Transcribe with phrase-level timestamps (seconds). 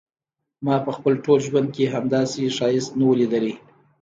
[0.65, 3.53] ما په خپل ټول ژوند کې همداسي ښایست نه و ليدلی.